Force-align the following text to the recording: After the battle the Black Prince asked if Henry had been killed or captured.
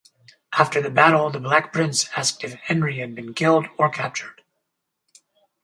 After 0.57 0.81
the 0.81 0.89
battle 0.89 1.29
the 1.29 1.39
Black 1.39 1.71
Prince 1.71 2.09
asked 2.17 2.43
if 2.43 2.53
Henry 2.55 2.97
had 2.97 3.13
been 3.13 3.35
killed 3.35 3.67
or 3.77 3.87
captured. 3.91 4.41